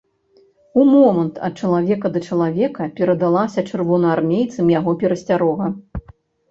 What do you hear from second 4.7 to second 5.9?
яго перасцярога.